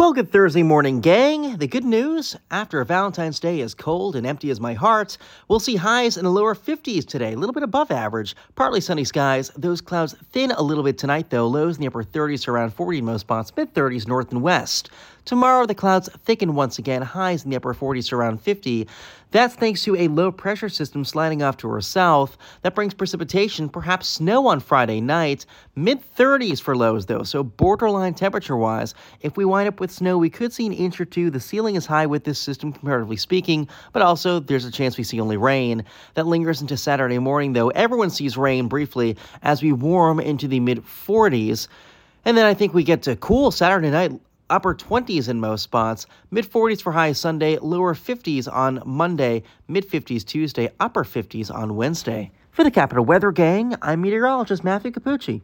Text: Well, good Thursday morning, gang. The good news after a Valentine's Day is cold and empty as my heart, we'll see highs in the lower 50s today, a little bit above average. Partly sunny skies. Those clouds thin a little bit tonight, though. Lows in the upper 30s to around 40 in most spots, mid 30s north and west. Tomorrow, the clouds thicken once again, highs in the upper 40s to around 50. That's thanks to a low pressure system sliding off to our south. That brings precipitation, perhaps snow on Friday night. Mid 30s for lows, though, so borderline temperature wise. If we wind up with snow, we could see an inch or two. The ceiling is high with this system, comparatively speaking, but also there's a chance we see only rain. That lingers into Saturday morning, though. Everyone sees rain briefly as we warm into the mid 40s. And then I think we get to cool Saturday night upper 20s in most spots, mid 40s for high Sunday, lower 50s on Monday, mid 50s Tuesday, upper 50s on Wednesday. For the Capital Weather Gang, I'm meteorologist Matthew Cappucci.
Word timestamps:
Well, 0.00 0.14
good 0.14 0.32
Thursday 0.32 0.62
morning, 0.62 1.02
gang. 1.02 1.58
The 1.58 1.66
good 1.66 1.84
news 1.84 2.34
after 2.50 2.80
a 2.80 2.86
Valentine's 2.86 3.38
Day 3.38 3.60
is 3.60 3.74
cold 3.74 4.16
and 4.16 4.26
empty 4.26 4.48
as 4.48 4.58
my 4.58 4.72
heart, 4.72 5.18
we'll 5.46 5.60
see 5.60 5.76
highs 5.76 6.16
in 6.16 6.24
the 6.24 6.30
lower 6.30 6.54
50s 6.54 7.06
today, 7.06 7.34
a 7.34 7.36
little 7.36 7.52
bit 7.52 7.62
above 7.62 7.90
average. 7.90 8.34
Partly 8.54 8.80
sunny 8.80 9.04
skies. 9.04 9.50
Those 9.58 9.82
clouds 9.82 10.14
thin 10.32 10.52
a 10.52 10.62
little 10.62 10.84
bit 10.84 10.96
tonight, 10.96 11.28
though. 11.28 11.46
Lows 11.46 11.76
in 11.76 11.82
the 11.82 11.86
upper 11.86 12.02
30s 12.02 12.44
to 12.44 12.50
around 12.50 12.72
40 12.72 12.96
in 12.96 13.04
most 13.04 13.20
spots, 13.20 13.52
mid 13.54 13.74
30s 13.74 14.08
north 14.08 14.32
and 14.32 14.40
west. 14.40 14.88
Tomorrow, 15.26 15.66
the 15.66 15.74
clouds 15.74 16.08
thicken 16.24 16.54
once 16.54 16.78
again, 16.78 17.02
highs 17.02 17.44
in 17.44 17.50
the 17.50 17.56
upper 17.56 17.74
40s 17.74 18.08
to 18.08 18.16
around 18.16 18.40
50. 18.40 18.88
That's 19.32 19.54
thanks 19.54 19.84
to 19.84 19.94
a 19.94 20.08
low 20.08 20.32
pressure 20.32 20.68
system 20.68 21.04
sliding 21.04 21.40
off 21.40 21.56
to 21.58 21.70
our 21.70 21.80
south. 21.80 22.36
That 22.62 22.74
brings 22.74 22.94
precipitation, 22.94 23.68
perhaps 23.68 24.08
snow 24.08 24.48
on 24.48 24.58
Friday 24.58 25.00
night. 25.00 25.46
Mid 25.76 26.00
30s 26.16 26.60
for 26.60 26.76
lows, 26.76 27.06
though, 27.06 27.22
so 27.22 27.44
borderline 27.44 28.14
temperature 28.14 28.56
wise. 28.56 28.92
If 29.20 29.36
we 29.36 29.44
wind 29.44 29.68
up 29.68 29.78
with 29.78 29.92
snow, 29.92 30.18
we 30.18 30.30
could 30.30 30.52
see 30.52 30.66
an 30.66 30.72
inch 30.72 31.00
or 31.00 31.04
two. 31.04 31.30
The 31.30 31.38
ceiling 31.38 31.76
is 31.76 31.86
high 31.86 32.06
with 32.06 32.24
this 32.24 32.40
system, 32.40 32.72
comparatively 32.72 33.16
speaking, 33.16 33.68
but 33.92 34.02
also 34.02 34.40
there's 34.40 34.64
a 34.64 34.70
chance 34.70 34.98
we 34.98 35.04
see 35.04 35.20
only 35.20 35.36
rain. 35.36 35.84
That 36.14 36.26
lingers 36.26 36.60
into 36.60 36.76
Saturday 36.76 37.20
morning, 37.20 37.52
though. 37.52 37.68
Everyone 37.68 38.10
sees 38.10 38.36
rain 38.36 38.66
briefly 38.66 39.16
as 39.42 39.62
we 39.62 39.70
warm 39.70 40.18
into 40.18 40.48
the 40.48 40.58
mid 40.58 40.84
40s. 40.84 41.68
And 42.24 42.36
then 42.36 42.46
I 42.46 42.54
think 42.54 42.74
we 42.74 42.82
get 42.82 43.02
to 43.02 43.14
cool 43.14 43.52
Saturday 43.52 43.90
night 43.90 44.12
upper 44.50 44.74
20s 44.74 45.28
in 45.28 45.40
most 45.40 45.62
spots, 45.62 46.06
mid 46.30 46.50
40s 46.50 46.82
for 46.82 46.92
high 46.92 47.12
Sunday, 47.12 47.56
lower 47.58 47.94
50s 47.94 48.52
on 48.52 48.82
Monday, 48.84 49.42
mid 49.68 49.88
50s 49.88 50.24
Tuesday, 50.26 50.68
upper 50.78 51.04
50s 51.04 51.54
on 51.54 51.76
Wednesday. 51.76 52.30
For 52.50 52.64
the 52.64 52.70
Capital 52.70 53.04
Weather 53.04 53.32
Gang, 53.32 53.76
I'm 53.80 54.02
meteorologist 54.02 54.64
Matthew 54.64 54.90
Cappucci. 54.90 55.40